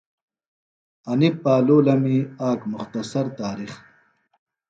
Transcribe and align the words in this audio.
انی 1.11 1.29
پالولمی 1.43 2.17
آک 2.49 2.59
مختصر 2.73 3.25
تارِخ 3.37 3.73